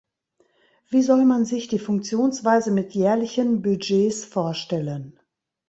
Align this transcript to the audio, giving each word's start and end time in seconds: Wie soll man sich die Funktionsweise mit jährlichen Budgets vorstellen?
Wie 0.89 1.03
soll 1.03 1.25
man 1.25 1.45
sich 1.45 1.67
die 1.67 1.77
Funktionsweise 1.77 2.71
mit 2.71 2.93
jährlichen 2.95 3.61
Budgets 3.61 4.25
vorstellen? 4.25 5.19